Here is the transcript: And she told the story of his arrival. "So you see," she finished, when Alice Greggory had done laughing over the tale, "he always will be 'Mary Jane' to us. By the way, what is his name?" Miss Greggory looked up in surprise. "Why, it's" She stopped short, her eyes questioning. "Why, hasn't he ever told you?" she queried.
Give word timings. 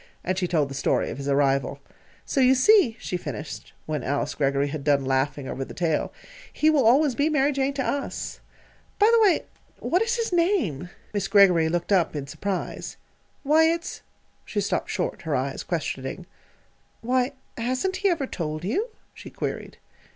And 0.23 0.35
she 0.35 0.47
told 0.47 0.67
the 0.67 0.73
story 0.73 1.11
of 1.11 1.19
his 1.19 1.27
arrival. 1.27 1.79
"So 2.25 2.41
you 2.41 2.55
see," 2.55 2.97
she 2.99 3.17
finished, 3.17 3.71
when 3.85 4.01
Alice 4.03 4.33
Greggory 4.33 4.69
had 4.69 4.83
done 4.83 5.05
laughing 5.05 5.47
over 5.47 5.63
the 5.63 5.75
tale, 5.75 6.11
"he 6.51 6.71
always 6.71 7.13
will 7.13 7.17
be 7.19 7.29
'Mary 7.29 7.51
Jane' 7.51 7.71
to 7.75 7.83
us. 7.87 8.39
By 8.97 9.07
the 9.13 9.21
way, 9.21 9.45
what 9.77 10.01
is 10.01 10.15
his 10.15 10.33
name?" 10.33 10.89
Miss 11.13 11.27
Greggory 11.27 11.69
looked 11.69 11.91
up 11.91 12.15
in 12.15 12.25
surprise. 12.25 12.97
"Why, 13.43 13.65
it's" 13.65 14.01
She 14.43 14.59
stopped 14.59 14.89
short, 14.89 15.21
her 15.21 15.35
eyes 15.35 15.61
questioning. 15.61 16.25
"Why, 17.01 17.33
hasn't 17.55 17.97
he 17.97 18.09
ever 18.09 18.25
told 18.25 18.63
you?" 18.63 18.89
she 19.13 19.29
queried. 19.29 19.77